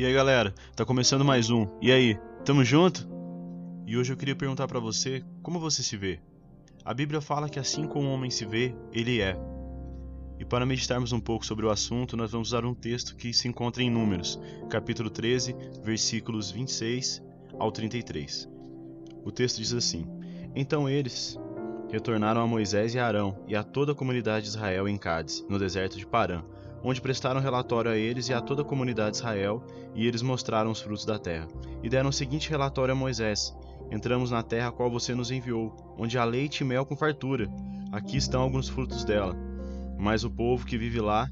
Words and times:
E 0.00 0.06
aí 0.06 0.14
galera, 0.14 0.54
tá 0.74 0.82
começando 0.82 1.26
mais 1.26 1.50
um. 1.50 1.66
E 1.78 1.92
aí, 1.92 2.18
tamo 2.42 2.64
junto? 2.64 3.06
E 3.86 3.98
hoje 3.98 4.10
eu 4.10 4.16
queria 4.16 4.34
perguntar 4.34 4.66
para 4.66 4.80
você 4.80 5.22
como 5.42 5.60
você 5.60 5.82
se 5.82 5.94
vê. 5.94 6.18
A 6.82 6.94
Bíblia 6.94 7.20
fala 7.20 7.50
que 7.50 7.58
assim 7.58 7.86
como 7.86 8.08
o 8.08 8.10
homem 8.10 8.30
se 8.30 8.46
vê, 8.46 8.74
ele 8.94 9.20
é. 9.20 9.36
E 10.38 10.44
para 10.46 10.64
meditarmos 10.64 11.12
um 11.12 11.20
pouco 11.20 11.44
sobre 11.44 11.66
o 11.66 11.70
assunto, 11.70 12.16
nós 12.16 12.32
vamos 12.32 12.48
usar 12.48 12.64
um 12.64 12.72
texto 12.72 13.14
que 13.14 13.30
se 13.34 13.46
encontra 13.46 13.82
em 13.82 13.90
Números, 13.90 14.40
capítulo 14.70 15.10
13, 15.10 15.54
versículos 15.84 16.50
26 16.50 17.22
ao 17.58 17.70
33. 17.70 18.48
O 19.22 19.30
texto 19.30 19.58
diz 19.58 19.74
assim: 19.74 20.06
Então 20.56 20.88
eles 20.88 21.38
retornaram 21.90 22.40
a 22.40 22.46
Moisés 22.46 22.94
e 22.94 22.98
Arão 22.98 23.44
e 23.46 23.54
a 23.54 23.62
toda 23.62 23.92
a 23.92 23.94
comunidade 23.94 24.44
de 24.44 24.52
Israel 24.52 24.88
em 24.88 24.96
Cádiz, 24.96 25.44
no 25.46 25.58
deserto 25.58 25.98
de 25.98 26.06
Parã 26.06 26.42
onde 26.82 27.00
prestaram 27.00 27.40
relatório 27.40 27.90
a 27.90 27.96
eles 27.96 28.28
e 28.28 28.34
a 28.34 28.40
toda 28.40 28.62
a 28.62 28.64
comunidade 28.64 29.12
de 29.12 29.16
Israel, 29.18 29.64
e 29.94 30.06
eles 30.06 30.22
mostraram 30.22 30.70
os 30.70 30.80
frutos 30.80 31.04
da 31.04 31.18
terra. 31.18 31.48
E 31.82 31.88
deram 31.88 32.10
o 32.10 32.12
seguinte 32.12 32.50
relatório 32.50 32.92
a 32.92 32.96
Moisés: 32.96 33.54
Entramos 33.90 34.30
na 34.30 34.42
terra 34.42 34.68
a 34.68 34.72
qual 34.72 34.90
você 34.90 35.14
nos 35.14 35.30
enviou, 35.30 35.74
onde 35.98 36.16
há 36.16 36.24
leite 36.24 36.60
e 36.60 36.64
mel 36.64 36.86
com 36.86 36.96
fartura. 36.96 37.48
Aqui 37.90 38.16
estão 38.16 38.42
alguns 38.42 38.68
frutos 38.68 39.04
dela. 39.04 39.36
Mas 39.98 40.24
o 40.24 40.30
povo 40.30 40.64
que 40.64 40.78
vive 40.78 41.00
lá 41.00 41.28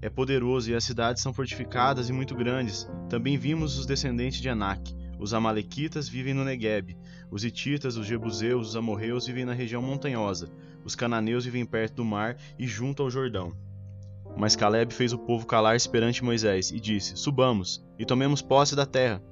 é 0.00 0.08
poderoso 0.08 0.70
e 0.70 0.74
as 0.74 0.84
cidades 0.84 1.22
são 1.22 1.32
fortificadas 1.32 2.08
e 2.08 2.12
muito 2.12 2.34
grandes. 2.34 2.90
Também 3.08 3.36
vimos 3.36 3.78
os 3.78 3.86
descendentes 3.86 4.40
de 4.40 4.48
Anak. 4.48 4.92
Os 5.18 5.32
amalequitas 5.32 6.08
vivem 6.08 6.34
no 6.34 6.44
Negueb. 6.44 6.96
Os 7.30 7.44
hititas, 7.44 7.96
os 7.96 8.06
jebuseus, 8.06 8.70
os 8.70 8.76
amorreus 8.76 9.26
vivem 9.26 9.44
na 9.44 9.52
região 9.52 9.80
montanhosa. 9.80 10.50
Os 10.84 10.96
cananeus 10.96 11.44
vivem 11.44 11.64
perto 11.64 11.96
do 11.96 12.04
mar 12.04 12.36
e 12.58 12.66
junto 12.66 13.02
ao 13.02 13.10
Jordão. 13.10 13.52
Mas 14.36 14.56
Caleb 14.56 14.92
fez 14.94 15.12
o 15.12 15.18
povo 15.18 15.46
calar-se 15.46 15.88
perante 15.88 16.24
Moisés 16.24 16.70
e 16.70 16.80
disse: 16.80 17.16
Subamos 17.16 17.84
e 17.98 18.04
tomemos 18.04 18.42
posse 18.42 18.74
da 18.74 18.86
terra. 18.86 19.22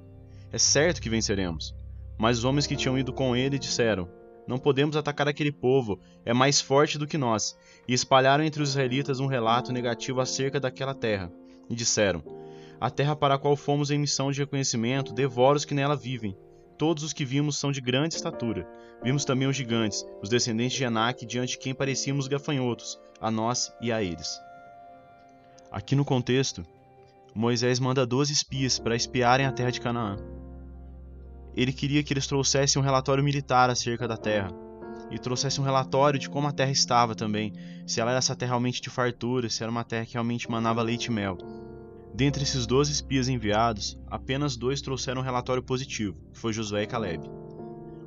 É 0.51 0.57
certo 0.57 1.01
que 1.01 1.09
venceremos. 1.09 1.75
Mas 2.17 2.37
os 2.37 2.45
homens 2.45 2.67
que 2.67 2.75
tinham 2.75 2.97
ido 2.97 3.11
com 3.11 3.35
ele 3.35 3.57
disseram: 3.57 4.07
Não 4.47 4.57
podemos 4.59 4.95
atacar 4.95 5.27
aquele 5.27 5.51
povo, 5.51 5.99
é 6.23 6.33
mais 6.33 6.61
forte 6.61 6.97
do 6.97 7.07
que 7.07 7.17
nós. 7.17 7.57
E 7.87 7.93
espalharam 7.93 8.43
entre 8.43 8.61
os 8.61 8.69
israelitas 8.69 9.19
um 9.19 9.25
relato 9.25 9.71
negativo 9.71 10.21
acerca 10.21 10.59
daquela 10.59 10.93
terra. 10.93 11.31
E 11.69 11.75
disseram: 11.75 12.23
A 12.79 12.89
terra 12.89 13.15
para 13.15 13.35
a 13.35 13.39
qual 13.39 13.55
fomos 13.55 13.89
em 13.89 13.99
missão 13.99 14.31
de 14.31 14.39
reconhecimento 14.39 15.13
devora 15.13 15.57
os 15.57 15.65
que 15.65 15.73
nela 15.73 15.95
vivem. 15.95 16.37
Todos 16.77 17.03
os 17.03 17.13
que 17.13 17.25
vimos 17.25 17.57
são 17.57 17.71
de 17.71 17.81
grande 17.81 18.15
estatura. 18.15 18.67
Vimos 19.03 19.25
também 19.25 19.47
os 19.47 19.55
gigantes, 19.55 20.05
os 20.21 20.29
descendentes 20.29 20.77
de 20.77 20.83
Enac, 20.83 21.25
diante 21.25 21.51
de 21.51 21.57
quem 21.57 21.73
parecíamos 21.73 22.27
gafanhotos, 22.27 22.99
a 23.19 23.31
nós 23.31 23.71
e 23.81 23.91
a 23.91 24.01
eles. 24.01 24.39
Aqui 25.71 25.95
no 25.95 26.03
contexto, 26.03 26.65
Moisés 27.33 27.79
manda 27.79 28.05
12 28.05 28.33
espias 28.33 28.77
para 28.77 28.93
espiarem 28.93 29.45
a 29.45 29.53
terra 29.53 29.71
de 29.71 29.79
Canaã. 29.79 30.17
Ele 31.55 31.71
queria 31.71 32.03
que 32.03 32.11
eles 32.11 32.27
trouxessem 32.27 32.81
um 32.81 32.83
relatório 32.83 33.23
militar 33.23 33.69
acerca 33.69 34.05
da 34.05 34.17
terra 34.17 34.51
e 35.09 35.17
trouxessem 35.17 35.61
um 35.61 35.65
relatório 35.65 36.19
de 36.19 36.29
como 36.29 36.45
a 36.45 36.51
terra 36.51 36.71
estava 36.71 37.15
também, 37.15 37.53
se 37.87 38.01
ela 38.01 38.11
era 38.11 38.17
essa 38.17 38.35
terra 38.35 38.49
realmente 38.51 38.81
de 38.81 38.89
fartura, 38.89 39.49
se 39.49 39.63
era 39.63 39.71
uma 39.71 39.85
terra 39.85 40.05
que 40.05 40.13
realmente 40.13 40.51
manava 40.51 40.81
leite 40.81 41.05
e 41.05 41.11
mel. 41.11 41.37
Dentre 42.13 42.43
esses 42.43 42.67
12 42.67 42.91
espias 42.91 43.29
enviados, 43.29 43.97
apenas 44.07 44.57
dois 44.57 44.81
trouxeram 44.81 45.21
um 45.21 45.23
relatório 45.23 45.63
positivo, 45.63 46.17
que 46.33 46.39
foi 46.39 46.51
Josué 46.51 46.83
e 46.83 46.87
Caleb. 46.87 47.29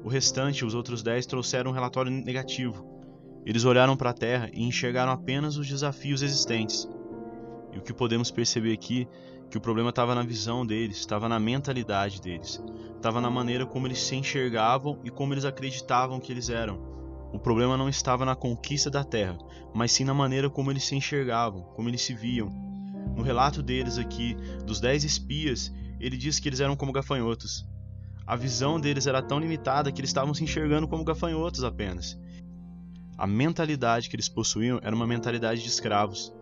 O 0.04 0.08
restante, 0.08 0.66
os 0.66 0.74
outros 0.74 1.02
dez, 1.02 1.24
trouxeram 1.24 1.70
um 1.70 1.74
relatório 1.74 2.12
negativo. 2.12 2.86
Eles 3.46 3.64
olharam 3.64 3.96
para 3.96 4.10
a 4.10 4.14
terra 4.14 4.50
e 4.52 4.62
enxergaram 4.62 5.12
apenas 5.12 5.56
os 5.56 5.66
desafios 5.66 6.20
existentes, 6.20 6.86
e 7.74 7.78
o 7.78 7.82
que 7.82 7.92
podemos 7.92 8.30
perceber 8.30 8.72
aqui 8.72 9.08
que 9.50 9.58
o 9.58 9.60
problema 9.60 9.90
estava 9.90 10.14
na 10.14 10.22
visão 10.22 10.64
deles, 10.64 10.98
estava 10.98 11.28
na 11.28 11.38
mentalidade 11.38 12.20
deles, 12.20 12.62
estava 12.96 13.20
na 13.20 13.30
maneira 13.30 13.66
como 13.66 13.86
eles 13.86 13.98
se 13.98 14.16
enxergavam 14.16 14.98
e 15.04 15.10
como 15.10 15.34
eles 15.34 15.44
acreditavam 15.44 16.20
que 16.20 16.32
eles 16.32 16.48
eram. 16.48 16.94
O 17.32 17.38
problema 17.38 17.76
não 17.76 17.88
estava 17.88 18.24
na 18.24 18.36
conquista 18.36 18.88
da 18.88 19.02
terra, 19.02 19.36
mas 19.74 19.92
sim 19.92 20.04
na 20.04 20.14
maneira 20.14 20.48
como 20.48 20.70
eles 20.70 20.84
se 20.84 20.94
enxergavam, 20.94 21.62
como 21.74 21.88
eles 21.88 22.02
se 22.02 22.14
viam. 22.14 22.48
No 23.16 23.22
relato 23.22 23.62
deles 23.62 23.98
aqui, 23.98 24.34
dos 24.64 24.80
dez 24.80 25.04
espias, 25.04 25.72
ele 26.00 26.16
diz 26.16 26.38
que 26.38 26.48
eles 26.48 26.60
eram 26.60 26.76
como 26.76 26.92
gafanhotos. 26.92 27.66
A 28.26 28.36
visão 28.36 28.80
deles 28.80 29.06
era 29.06 29.20
tão 29.20 29.38
limitada 29.38 29.92
que 29.92 30.00
eles 30.00 30.10
estavam 30.10 30.32
se 30.32 30.42
enxergando 30.42 30.88
como 30.88 31.04
gafanhotos 31.04 31.62
apenas. 31.62 32.18
A 33.18 33.26
mentalidade 33.26 34.08
que 34.08 34.16
eles 34.16 34.28
possuíam 34.28 34.80
era 34.82 34.94
uma 34.94 35.06
mentalidade 35.06 35.62
de 35.62 35.68
escravos. 35.68 36.32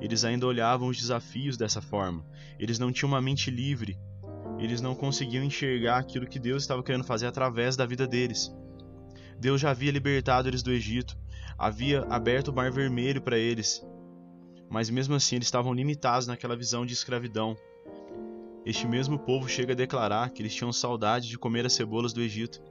Eles 0.00 0.24
ainda 0.24 0.46
olhavam 0.46 0.88
os 0.88 0.96
desafios 0.96 1.56
dessa 1.56 1.80
forma. 1.80 2.24
Eles 2.58 2.78
não 2.78 2.92
tinham 2.92 3.10
uma 3.10 3.20
mente 3.20 3.50
livre. 3.50 3.98
Eles 4.58 4.80
não 4.80 4.94
conseguiam 4.94 5.44
enxergar 5.44 5.98
aquilo 5.98 6.26
que 6.26 6.38
Deus 6.38 6.62
estava 6.62 6.82
querendo 6.82 7.04
fazer 7.04 7.26
através 7.26 7.76
da 7.76 7.86
vida 7.86 8.06
deles. 8.06 8.54
Deus 9.38 9.60
já 9.60 9.70
havia 9.70 9.90
libertado 9.90 10.48
eles 10.48 10.62
do 10.62 10.70
Egito, 10.70 11.16
havia 11.58 12.02
aberto 12.08 12.48
o 12.48 12.54
Mar 12.54 12.70
Vermelho 12.70 13.20
para 13.20 13.36
eles. 13.36 13.84
Mas 14.70 14.88
mesmo 14.88 15.14
assim, 15.14 15.36
eles 15.36 15.48
estavam 15.48 15.72
limitados 15.72 16.26
naquela 16.26 16.56
visão 16.56 16.86
de 16.86 16.92
escravidão. 16.92 17.56
Este 18.64 18.86
mesmo 18.86 19.18
povo 19.18 19.48
chega 19.48 19.72
a 19.72 19.76
declarar 19.76 20.30
que 20.30 20.40
eles 20.40 20.54
tinham 20.54 20.72
saudade 20.72 21.28
de 21.28 21.38
comer 21.38 21.66
as 21.66 21.74
cebolas 21.74 22.12
do 22.12 22.22
Egito. 22.22 22.62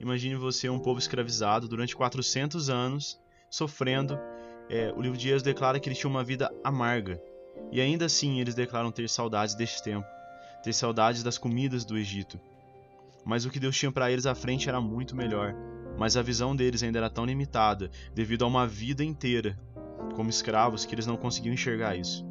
Imagine 0.00 0.34
você 0.36 0.68
um 0.68 0.78
povo 0.78 0.98
escravizado 0.98 1.68
durante 1.68 1.94
400 1.94 2.70
anos, 2.70 3.20
sofrendo 3.50 4.18
é, 4.68 4.92
o 4.96 5.00
livro 5.00 5.18
de 5.18 5.28
Êxodo 5.28 5.44
declara 5.44 5.78
que 5.78 5.88
eles 5.88 5.98
tinham 5.98 6.10
uma 6.10 6.24
vida 6.24 6.52
amarga. 6.62 7.20
E 7.70 7.80
ainda 7.80 8.06
assim 8.06 8.40
eles 8.40 8.54
declaram 8.54 8.90
ter 8.90 9.08
saudades 9.08 9.54
deste 9.54 9.82
tempo, 9.82 10.06
ter 10.62 10.72
saudades 10.72 11.22
das 11.22 11.38
comidas 11.38 11.84
do 11.84 11.96
Egito. 11.96 12.38
Mas 13.24 13.44
o 13.44 13.50
que 13.50 13.60
Deus 13.60 13.76
tinha 13.76 13.92
para 13.92 14.10
eles 14.10 14.26
à 14.26 14.34
frente 14.34 14.68
era 14.68 14.80
muito 14.80 15.16
melhor. 15.16 15.54
Mas 15.98 16.16
a 16.16 16.22
visão 16.22 16.56
deles 16.56 16.82
ainda 16.82 16.98
era 16.98 17.10
tão 17.10 17.24
limitada, 17.24 17.90
devido 18.14 18.44
a 18.44 18.48
uma 18.48 18.66
vida 18.66 19.04
inteira 19.04 19.58
como 20.14 20.30
escravos, 20.30 20.84
que 20.84 20.94
eles 20.94 21.06
não 21.06 21.16
conseguiam 21.16 21.54
enxergar 21.54 21.96
isso. 21.96 22.26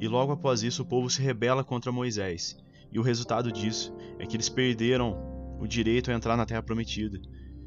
E 0.00 0.06
logo 0.06 0.32
após 0.32 0.62
isso, 0.62 0.82
o 0.82 0.86
povo 0.86 1.08
se 1.08 1.22
rebela 1.22 1.64
contra 1.64 1.92
Moisés. 1.92 2.56
E 2.92 2.98
o 2.98 3.02
resultado 3.02 3.50
disso 3.50 3.94
é 4.18 4.26
que 4.26 4.36
eles 4.36 4.48
perderam 4.48 5.16
o 5.58 5.66
direito 5.66 6.10
a 6.10 6.14
entrar 6.14 6.36
na 6.36 6.46
terra 6.46 6.62
prometida. 6.62 7.18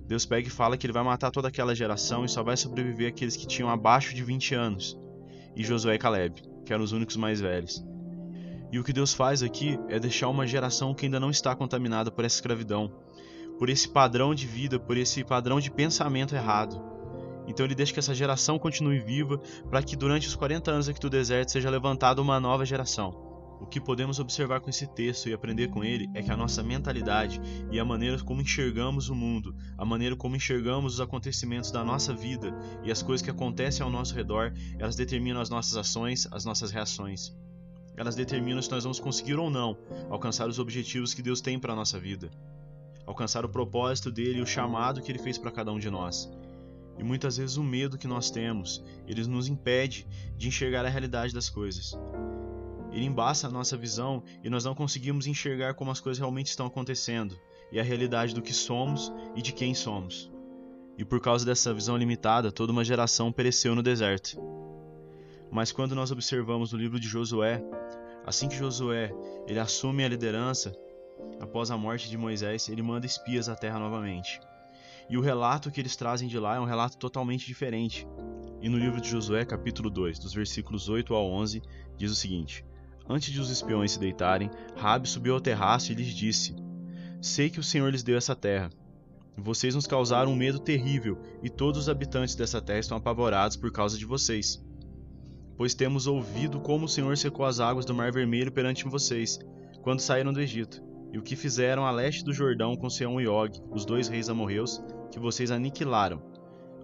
Deus 0.10 0.26
pega 0.26 0.48
e 0.48 0.50
fala 0.50 0.76
que 0.76 0.88
ele 0.88 0.94
vai 0.94 1.04
matar 1.04 1.30
toda 1.30 1.50
aquela 1.50 1.76
geração 1.76 2.26
e 2.26 2.30
só 2.30 2.42
vai 2.42 2.58
sobreviver 2.58 3.10
aqueles 3.10 3.36
que 3.36 3.46
tinham 3.46 3.70
abaixo 3.70 4.16
de 4.16 4.24
20 4.24 4.56
anos, 4.56 4.98
e 5.56 5.64
Josué 5.64 5.94
e 5.94 6.00
Caleb, 6.00 6.42
que 6.66 6.74
eram 6.74 6.84
os 6.84 6.92
únicos 6.92 7.16
mais 7.16 7.40
velhos. 7.40 7.86
E 8.72 8.80
o 8.80 8.84
que 8.84 8.92
Deus 8.92 9.14
faz 9.14 9.44
aqui 9.44 9.80
é 9.88 10.00
deixar 10.00 10.30
uma 10.30 10.48
geração 10.48 10.96
que 10.96 11.06
ainda 11.06 11.20
não 11.20 11.30
está 11.30 11.56
contaminada 11.56 12.10
por 12.10 12.26
essa 12.26 12.38
escravidão, 12.38 12.92
por 13.60 13.70
esse 13.70 13.88
padrão 13.88 14.34
de 14.34 14.48
vida, 14.48 14.80
por 14.80 14.98
esse 14.98 15.24
padrão 15.24 15.60
de 15.60 15.70
pensamento 15.70 16.34
errado. 16.34 16.82
Então 17.48 17.64
ele 17.64 17.76
deixa 17.76 17.94
que 17.94 18.00
essa 18.00 18.16
geração 18.16 18.58
continue 18.58 18.98
viva 18.98 19.38
para 19.70 19.84
que 19.84 19.96
durante 19.96 20.28
os 20.28 20.36
40 20.36 20.72
anos 20.72 20.90
aqui 20.90 21.00
do 21.00 21.08
deserto 21.08 21.52
seja 21.52 21.70
levantada 21.70 22.20
uma 22.20 22.40
nova 22.40 22.66
geração. 22.66 23.29
O 23.60 23.66
que 23.66 23.80
podemos 23.80 24.20
observar 24.20 24.62
com 24.62 24.70
esse 24.70 24.88
texto 24.88 25.28
e 25.28 25.34
aprender 25.34 25.68
com 25.68 25.84
ele 25.84 26.10
é 26.14 26.24
que 26.24 26.32
a 26.32 26.38
nossa 26.38 26.64
mentalidade 26.64 27.42
e 27.70 27.78
a 27.78 27.84
maneira 27.84 28.18
como 28.24 28.42
enxergamos 28.42 29.10
o 29.10 29.16
mundo, 29.16 29.54
a 29.78 29.84
maneira 29.84 30.16
como 30.16 30.36
enxergamos 30.36 30.94
os 30.94 31.02
acontecimentos 31.02 31.70
da 31.70 31.84
nossa 31.84 32.14
vida 32.14 32.58
e 32.84 32.92
as 32.92 33.02
coisas 33.02 33.22
que 33.22 33.30
acontecem 33.30 33.84
ao 33.84 33.92
nosso 33.92 34.16
redor, 34.16 34.54
elas 34.78 34.96
determinam 34.96 35.42
as 35.42 35.50
nossas 35.50 35.76
ações, 35.76 36.26
as 36.32 36.46
nossas 36.46 36.72
reações. 36.72 37.36
Elas 37.98 38.16
determinam 38.16 38.62
se 38.62 38.72
nós 38.72 38.84
vamos 38.84 39.00
conseguir 39.00 39.36
ou 39.36 39.50
não 39.50 39.78
alcançar 40.10 40.48
os 40.48 40.58
objetivos 40.58 41.14
que 41.14 41.22
Deus 41.22 41.42
tem 41.42 41.60
para 41.60 41.74
a 41.74 41.76
nossa 41.76 42.00
vida, 42.00 42.32
alcançar 43.06 43.44
o 43.44 43.50
propósito 43.50 44.10
dele 44.10 44.40
e 44.40 44.42
o 44.42 44.48
chamado 44.48 45.02
que 45.02 45.12
ele 45.12 45.20
fez 45.20 45.38
para 45.38 45.52
cada 45.52 45.70
um 45.70 45.80
de 45.80 45.90
nós. 45.90 46.32
E 46.98 47.04
muitas 47.04 47.36
vezes 47.36 47.58
o 47.58 47.64
medo 47.64 47.98
que 47.98 48.08
nós 48.08 48.32
temos, 48.32 48.82
ele 49.06 49.26
nos 49.28 49.50
impede 49.50 50.08
de 50.38 50.48
enxergar 50.48 50.86
a 50.86 50.90
realidade 50.90 51.34
das 51.34 51.50
coisas 51.50 51.98
ele 52.92 53.06
embaça 53.06 53.48
a 53.48 53.52
nossa 53.52 53.78
visão 53.78 54.24
e 54.44 54.50
nós 54.50 54.66
não 54.66 54.76
conseguimos 54.76 55.28
enxergar 55.28 55.74
como 55.74 55.92
as 55.92 56.00
coisas 56.00 56.20
realmente 56.20 56.48
estão 56.48 56.66
acontecendo 56.66 57.40
e 57.72 57.80
a 57.80 57.84
realidade 57.84 58.34
do 58.34 58.42
que 58.42 58.54
somos 58.54 59.12
e 59.36 59.42
de 59.42 59.54
quem 59.54 59.74
somos. 59.74 60.32
E 60.98 61.06
por 61.06 61.22
causa 61.22 61.46
dessa 61.46 61.74
visão 61.74 61.96
limitada, 61.96 62.52
toda 62.52 62.72
uma 62.72 62.84
geração 62.84 63.32
pereceu 63.32 63.76
no 63.76 63.84
deserto. 63.84 64.38
Mas 65.52 65.72
quando 65.72 65.96
nós 65.96 66.12
observamos 66.12 66.74
no 66.74 66.80
livro 66.80 67.00
de 67.00 67.08
Josué, 67.08 67.64
assim 68.26 68.50
que 68.50 68.58
Josué 68.58 69.14
ele 69.48 69.60
assume 69.60 70.04
a 70.04 70.10
liderança, 70.10 70.76
após 71.40 71.72
a 71.72 71.78
morte 71.78 72.10
de 72.10 72.18
Moisés, 72.18 72.70
ele 72.70 72.82
manda 72.82 73.06
espias 73.06 73.48
à 73.50 73.56
terra 73.56 73.80
novamente. 73.80 74.40
E 75.10 75.18
o 75.18 75.22
relato 75.22 75.72
que 75.72 75.80
eles 75.80 75.96
trazem 75.96 76.28
de 76.28 76.38
lá 76.38 76.58
é 76.58 76.60
um 76.60 76.66
relato 76.66 76.98
totalmente 76.98 77.48
diferente. 77.48 78.08
E 78.62 78.70
no 78.70 78.78
livro 78.78 79.00
de 79.00 79.10
Josué, 79.10 79.46
capítulo 79.46 79.90
2, 79.90 80.20
dos 80.20 80.34
versículos 80.34 80.90
8 80.90 81.16
ao 81.16 81.26
11, 81.32 81.62
diz 81.98 82.12
o 82.12 82.16
seguinte: 82.16 82.66
Antes 83.10 83.34
de 83.34 83.40
os 83.42 83.50
espiões 83.50 83.94
se 83.94 84.00
deitarem, 84.00 84.52
Rabi 84.76 85.10
subiu 85.10 85.34
ao 85.34 85.42
terraço 85.42 85.92
e 85.92 85.96
lhes 85.96 86.14
disse: 86.14 86.56
Sei 87.20 87.50
que 87.50 87.60
o 87.60 87.64
Senhor 87.64 87.90
lhes 87.90 88.04
deu 88.04 88.16
essa 88.16 88.36
terra. 88.36 88.70
Vocês 89.36 89.74
nos 89.74 89.88
causaram 89.88 90.32
um 90.32 90.36
medo 90.36 90.60
terrível, 90.60 91.18
e 91.42 91.50
todos 91.50 91.82
os 91.82 91.90
habitantes 91.90 92.36
dessa 92.36 92.62
terra 92.62 92.80
estão 92.80 92.98
apavorados 92.98 93.58
por 93.58 93.72
causa 93.72 93.98
de 93.98 94.06
vocês. 94.06 94.64
pois 95.58 95.74
temos 95.74 96.08
ouvido 96.08 96.60
como 96.62 96.86
o 96.86 96.90
Senhor 96.90 97.18
secou 97.18 97.46
as 97.46 97.60
águas 97.60 97.84
do 97.84 97.94
Mar 97.94 98.12
Vermelho 98.12 98.52
perante 98.52 98.86
vocês, 98.86 99.40
quando 99.82 100.00
saíram 100.00 100.32
do 100.32 100.40
Egito, 100.40 100.82
e 101.12 101.18
o 101.18 101.22
que 101.22 101.36
fizeram 101.36 101.86
a 101.86 101.92
leste 101.92 102.24
do 102.24 102.32
Jordão 102.32 102.78
com 102.78 102.90
Seão 102.90 103.20
e 103.20 103.28
Og, 103.28 103.62
os 103.72 103.86
dois 103.86 104.08
reis 104.08 104.30
amorreus, 104.30 104.82
que 105.12 105.20
vocês 105.20 105.52
aniquilaram. 105.52 106.22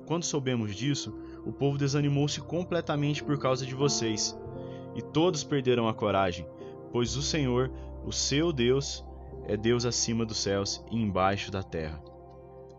Quando 0.06 0.24
soubemos 0.24 0.76
disso, 0.76 1.18
o 1.46 1.54
povo 1.54 1.78
desanimou-se 1.78 2.42
completamente 2.42 3.24
por 3.24 3.38
causa 3.40 3.66
de 3.66 3.74
vocês, 3.74 4.36
e 4.96 5.02
todos 5.02 5.44
perderam 5.44 5.88
a 5.88 5.94
coragem, 5.94 6.48
pois 6.92 7.16
o 7.16 7.22
Senhor, 7.22 7.72
o 8.06 8.12
seu 8.12 8.52
Deus, 8.54 9.04
é 9.48 9.56
Deus 9.56 9.86
acima 9.86 10.26
dos 10.26 10.38
céus 10.38 10.84
e 10.90 10.96
embaixo 10.96 11.52
da 11.52 11.62
terra. 11.62 12.02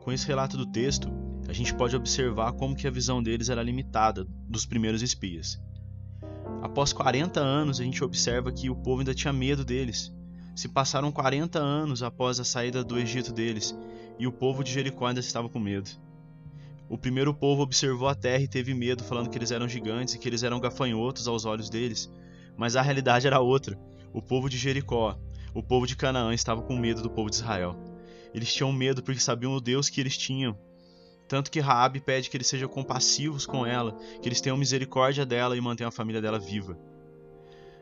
Com 0.02 0.12
esse 0.12 0.26
relato 0.26 0.56
do 0.56 0.66
texto, 0.66 1.08
a 1.48 1.52
gente 1.52 1.74
pode 1.74 1.94
observar 1.94 2.52
como 2.52 2.74
que 2.74 2.86
a 2.86 2.90
visão 2.90 3.22
deles 3.22 3.48
era 3.48 3.62
limitada 3.62 4.26
dos 4.48 4.64
primeiros 4.64 5.02
espias. 5.02 5.60
Após 6.62 6.92
40 6.92 7.40
anos, 7.40 7.80
a 7.80 7.84
gente 7.84 8.02
observa 8.02 8.52
que 8.52 8.70
o 8.70 8.76
povo 8.76 9.00
ainda 9.00 9.14
tinha 9.14 9.32
medo 9.32 9.64
deles. 9.64 10.12
Se 10.54 10.68
passaram 10.68 11.12
40 11.12 11.58
anos 11.58 12.02
após 12.02 12.40
a 12.40 12.44
saída 12.44 12.82
do 12.82 12.98
Egito 12.98 13.32
deles, 13.32 13.76
e 14.18 14.26
o 14.26 14.32
povo 14.32 14.64
de 14.64 14.72
Jericó 14.72 15.06
ainda 15.06 15.20
estava 15.20 15.48
com 15.48 15.60
medo. 15.60 15.90
O 16.88 16.96
primeiro 16.96 17.34
povo 17.34 17.62
observou 17.62 18.08
a 18.08 18.14
terra 18.14 18.42
e 18.42 18.48
teve 18.48 18.72
medo, 18.72 19.02
falando 19.02 19.28
que 19.28 19.36
eles 19.36 19.50
eram 19.50 19.68
gigantes 19.68 20.14
e 20.14 20.18
que 20.18 20.28
eles 20.28 20.42
eram 20.42 20.60
gafanhotos 20.60 21.26
aos 21.26 21.44
olhos 21.44 21.68
deles. 21.68 22.10
Mas 22.56 22.76
a 22.76 22.82
realidade 22.82 23.26
era 23.26 23.40
outra. 23.40 23.78
O 24.12 24.22
povo 24.22 24.48
de 24.48 24.56
Jericó, 24.56 25.18
o 25.52 25.62
povo 25.62 25.86
de 25.86 25.96
Canaã 25.96 26.32
estava 26.32 26.62
com 26.62 26.76
medo 26.76 27.02
do 27.02 27.10
povo 27.10 27.28
de 27.28 27.36
Israel. 27.36 27.76
Eles 28.32 28.52
tinham 28.52 28.72
medo 28.72 29.02
porque 29.02 29.20
sabiam 29.20 29.54
o 29.54 29.60
Deus 29.60 29.88
que 29.88 30.00
eles 30.00 30.16
tinham. 30.16 30.56
Tanto 31.28 31.50
que 31.50 31.58
Raabe 31.58 32.00
pede 32.00 32.30
que 32.30 32.36
eles 32.36 32.46
sejam 32.46 32.68
compassivos 32.68 33.46
com 33.46 33.66
ela, 33.66 33.98
que 34.22 34.28
eles 34.28 34.40
tenham 34.40 34.56
misericórdia 34.56 35.26
dela 35.26 35.56
e 35.56 35.60
mantenham 35.60 35.88
a 35.88 35.92
família 35.92 36.22
dela 36.22 36.38
viva. 36.38 36.78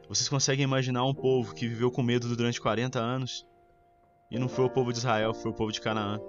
Vocês 0.09 0.29
conseguem 0.29 0.65
imaginar 0.65 1.05
um 1.05 1.15
povo 1.15 1.55
que 1.55 1.69
viveu 1.69 1.91
com 1.91 2.03
medo 2.03 2.35
durante 2.35 2.61
40 2.61 2.99
anos? 2.99 3.47
E 4.31 4.39
não 4.39 4.49
foi 4.49 4.65
o 4.65 4.71
povo 4.71 4.93
de 4.93 4.99
Israel, 4.99 5.35
foi 5.35 5.51
o 5.51 5.55
povo 5.55 5.73
de 5.73 5.81
Canaã. 5.81 6.21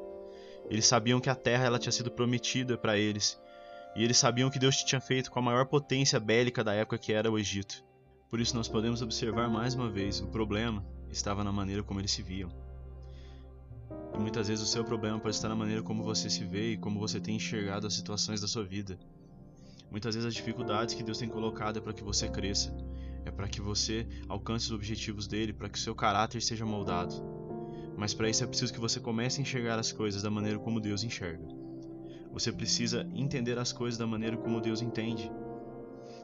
Eles 0.69 0.85
sabiam 0.85 1.19
que 1.19 1.29
a 1.29 1.35
terra 1.35 1.65
ela 1.65 1.79
tinha 1.79 1.91
sido 1.91 2.11
prometida 2.11 2.77
para 2.77 2.97
eles, 2.97 3.39
e 3.95 4.03
eles 4.03 4.17
sabiam 4.17 4.49
que 4.49 4.59
Deus 4.59 4.75
tinha 4.77 4.99
feito 4.99 5.31
com 5.31 5.39
a 5.39 5.41
maior 5.41 5.65
potência 5.65 6.19
bélica 6.19 6.63
da 6.63 6.73
época 6.73 6.97
que 6.97 7.13
era 7.13 7.31
o 7.31 7.39
Egito. 7.39 7.83
Por 8.29 8.39
isso 8.39 8.55
nós 8.55 8.67
podemos 8.67 9.01
observar 9.01 9.49
mais 9.49 9.75
uma 9.75 9.89
vez, 9.89 10.19
o 10.19 10.27
problema 10.27 10.85
estava 11.09 11.43
na 11.43 11.51
maneira 11.51 11.83
como 11.83 11.99
eles 11.99 12.11
se 12.11 12.21
viam. 12.21 12.49
E 14.13 14.17
muitas 14.17 14.47
vezes 14.47 14.63
o 14.63 14.67
seu 14.67 14.83
problema 14.83 15.19
pode 15.19 15.35
estar 15.35 15.49
na 15.49 15.55
maneira 15.55 15.81
como 15.81 16.03
você 16.03 16.29
se 16.29 16.43
vê 16.43 16.71
e 16.71 16.77
como 16.77 16.99
você 16.99 17.19
tem 17.19 17.35
enxergado 17.35 17.87
as 17.87 17.93
situações 17.93 18.41
da 18.41 18.47
sua 18.47 18.63
vida. 18.63 18.97
Muitas 19.91 20.15
vezes 20.15 20.27
as 20.27 20.35
dificuldades 20.35 20.95
que 20.95 21.03
Deus 21.03 21.17
tem 21.17 21.29
colocado 21.29 21.77
é 21.77 21.81
para 21.81 21.93
que 21.93 22.03
você 22.03 22.27
cresça, 22.27 22.75
é 23.23 23.31
para 23.31 23.47
que 23.47 23.61
você 23.61 24.07
alcance 24.27 24.65
os 24.65 24.71
objetivos 24.71 25.27
dele, 25.27 25.53
para 25.53 25.69
que 25.69 25.77
o 25.77 25.81
seu 25.81 25.95
caráter 25.95 26.41
seja 26.41 26.65
moldado. 26.65 27.44
Mas 27.97 28.13
para 28.13 28.29
isso 28.29 28.43
é 28.43 28.47
preciso 28.47 28.73
que 28.73 28.79
você 28.79 28.99
comece 28.99 29.39
a 29.39 29.41
enxergar 29.41 29.79
as 29.79 29.91
coisas 29.91 30.21
da 30.21 30.29
maneira 30.29 30.59
como 30.59 30.79
Deus 30.79 31.03
enxerga. 31.03 31.47
Você 32.33 32.51
precisa 32.51 33.07
entender 33.13 33.57
as 33.57 33.71
coisas 33.71 33.97
da 33.97 34.05
maneira 34.05 34.35
como 34.35 34.59
Deus 34.59 34.81
entende. 34.81 35.31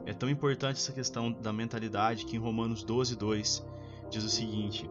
É 0.05 0.13
tão 0.13 0.29
importante 0.29 0.77
essa 0.77 0.91
questão 0.91 1.31
da 1.31 1.53
mentalidade 1.53 2.25
que 2.25 2.35
em 2.35 2.39
Romanos 2.39 2.83
12, 2.83 3.15
2 3.15 3.65
diz 4.09 4.23
o 4.23 4.29
seguinte: 4.29 4.89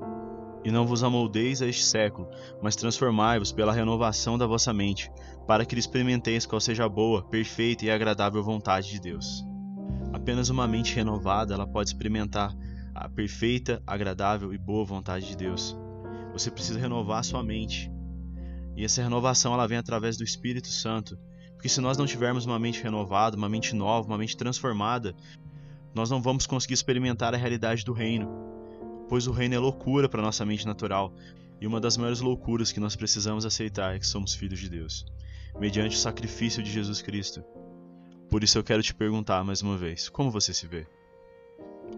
E 0.64 0.70
não 0.70 0.86
vos 0.86 1.04
amoldeis 1.04 1.60
a 1.60 1.66
este 1.66 1.84
século, 1.84 2.28
mas 2.62 2.76
transformai-vos 2.76 3.52
pela 3.52 3.72
renovação 3.72 4.38
da 4.38 4.46
vossa 4.46 4.72
mente, 4.72 5.12
para 5.46 5.66
que 5.66 5.78
experimenteis 5.78 6.46
qual 6.46 6.60
seja 6.60 6.84
a 6.84 6.88
boa, 6.88 7.22
perfeita 7.22 7.84
e 7.84 7.90
agradável 7.90 8.42
vontade 8.42 8.90
de 8.90 9.00
Deus. 9.00 9.44
Apenas 10.12 10.48
uma 10.48 10.66
mente 10.66 10.94
renovada 10.94 11.54
ela 11.54 11.66
pode 11.66 11.90
experimentar 11.90 12.56
a 12.94 13.08
perfeita, 13.08 13.82
agradável 13.86 14.52
e 14.54 14.58
boa 14.58 14.84
vontade 14.84 15.26
de 15.26 15.36
Deus. 15.36 15.76
Você 16.32 16.50
precisa 16.50 16.78
renovar 16.78 17.24
sua 17.24 17.42
mente. 17.42 17.90
E 18.76 18.84
essa 18.84 19.02
renovação 19.02 19.52
ela 19.52 19.66
vem 19.66 19.78
através 19.78 20.16
do 20.16 20.24
Espírito 20.24 20.68
Santo. 20.68 21.18
Porque 21.54 21.68
se 21.68 21.80
nós 21.80 21.98
não 21.98 22.06
tivermos 22.06 22.46
uma 22.46 22.58
mente 22.58 22.82
renovada, 22.82 23.36
uma 23.36 23.48
mente 23.48 23.74
nova, 23.74 24.06
uma 24.06 24.16
mente 24.16 24.36
transformada, 24.36 25.14
nós 25.94 26.08
não 26.08 26.22
vamos 26.22 26.46
conseguir 26.46 26.74
experimentar 26.74 27.34
a 27.34 27.36
realidade 27.36 27.84
do 27.84 27.92
reino. 27.92 28.28
Pois 29.08 29.26
o 29.26 29.32
reino 29.32 29.56
é 29.56 29.58
loucura 29.58 30.08
para 30.08 30.22
nossa 30.22 30.46
mente 30.46 30.64
natural. 30.64 31.12
E 31.60 31.66
uma 31.66 31.80
das 31.80 31.96
maiores 31.96 32.20
loucuras 32.20 32.72
que 32.72 32.80
nós 32.80 32.96
precisamos 32.96 33.44
aceitar 33.44 33.94
é 33.94 33.98
que 33.98 34.06
somos 34.06 34.34
filhos 34.34 34.60
de 34.60 34.70
Deus, 34.70 35.04
mediante 35.58 35.96
o 35.96 35.98
sacrifício 35.98 36.62
de 36.62 36.70
Jesus 36.70 37.02
Cristo. 37.02 37.44
Por 38.30 38.42
isso 38.42 38.56
eu 38.56 38.64
quero 38.64 38.82
te 38.82 38.94
perguntar 38.94 39.44
mais 39.44 39.60
uma 39.60 39.76
vez: 39.76 40.08
como 40.08 40.30
você 40.30 40.54
se 40.54 40.66
vê? 40.66 40.86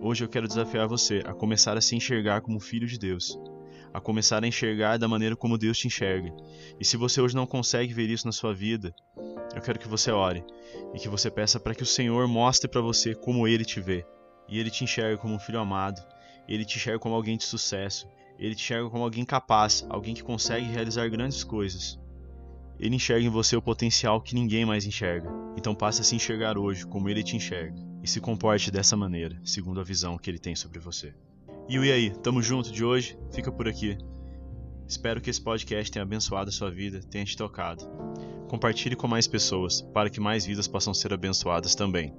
Hoje 0.01 0.25
eu 0.25 0.29
quero 0.29 0.49
desafiar 0.49 0.89
você 0.89 1.23
a 1.25 1.33
começar 1.33 1.77
a 1.77 1.81
se 1.81 1.95
enxergar 1.95 2.41
como 2.41 2.59
filho 2.59 2.89
de 2.89 2.99
Deus 2.99 3.39
a 3.93 4.01
começar 4.01 4.43
a 4.43 4.47
enxergar 4.47 4.97
da 4.97 5.09
maneira 5.09 5.37
como 5.37 5.59
Deus 5.59 5.79
te 5.79 5.87
enxerga. 5.87 6.35
E 6.81 6.85
se 6.85 6.97
você 6.97 7.21
hoje 7.21 7.37
não 7.37 7.47
consegue 7.47 7.93
ver 7.93 8.09
isso 8.09 8.27
na 8.27 8.33
sua 8.33 8.55
vida, 8.55 8.95
eu 9.55 9.61
quero 9.61 9.79
que 9.79 9.89
você 9.89 10.11
ore 10.11 10.45
e 10.95 10.99
que 10.99 11.09
você 11.09 11.31
peça 11.31 11.61
para 11.61 11.75
que 11.75 11.83
o 11.83 11.87
Senhor 11.87 12.27
mostre 12.27 12.69
para 12.69 12.81
você 12.81 13.15
como 13.15 13.47
ele 13.47 13.65
te 13.65 13.81
vê. 13.81 14.05
E 14.49 14.59
ele 14.59 14.71
te 14.71 14.85
enxerga 14.85 15.19
como 15.19 15.35
um 15.35 15.39
filho 15.39 15.61
amado, 15.61 16.03
ele 16.49 16.65
te 16.65 16.77
enxerga 16.77 16.99
como 16.99 17.15
alguém 17.15 17.37
de 17.37 17.45
sucesso, 17.45 18.09
ele 18.39 18.55
te 18.55 18.63
enxerga 18.63 18.89
como 18.91 19.05
alguém 19.05 19.25
capaz, 19.25 19.87
alguém 19.89 20.15
que 20.15 20.23
consegue 20.23 20.67
realizar 20.67 21.09
grandes 21.09 21.45
coisas. 21.45 21.99
Ele 22.79 22.97
enxerga 22.97 23.25
em 23.25 23.31
você 23.31 23.55
o 23.55 23.63
potencial 23.63 24.21
que 24.21 24.35
ninguém 24.35 24.65
mais 24.65 24.85
enxerga. 24.85 25.31
Então 25.57 25.75
passe 25.75 26.01
a 26.01 26.05
se 26.05 26.17
enxergar 26.17 26.59
hoje 26.59 26.87
como 26.87 27.09
ele 27.09 27.23
te 27.23 27.37
enxerga 27.37 27.79
e 28.03 28.09
se 28.09 28.21
comporte 28.21 28.71
dessa 28.71 28.97
maneira, 28.97 29.41
segundo 29.45 29.81
a 29.81 29.85
visão 29.85 30.19
que 30.19 30.29
ele 30.29 30.39
tem 30.39 30.57
sobre 30.57 30.81
você. 30.81 31.15
E 31.73 31.79
o 31.79 31.85
E 31.87 31.91
aí, 31.91 32.11
tamo 32.11 32.43
junto 32.43 32.71
de 32.71 32.85
hoje, 32.85 33.17
fica 33.31 33.51
por 33.51 33.67
aqui. 33.67 33.97
Espero 34.87 35.23
que 35.23 35.31
esse 35.31 35.41
podcast 35.41 35.91
tenha 35.91 36.03
abençoado 36.03 36.51
a 36.51 36.53
sua 36.53 36.71
vida, 36.71 37.01
tenha 37.01 37.25
te 37.25 37.35
tocado. 37.35 37.89
Compartilhe 38.47 38.95
com 38.95 39.09
mais 39.09 39.27
pessoas, 39.27 39.81
para 39.81 40.11
que 40.11 40.21
mais 40.21 40.45
vidas 40.45 40.69
possam 40.69 40.93
ser 40.93 41.15
abençoadas 41.15 41.75
também. 41.75 42.15